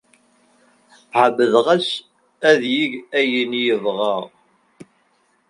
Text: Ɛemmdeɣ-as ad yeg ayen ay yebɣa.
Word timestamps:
Ɛemmdeɣ-as 1.21 1.89
ad 2.49 2.61
yeg 2.75 2.93
ayen 3.17 3.51
ay 3.59 3.61
yebɣa. 3.65 4.15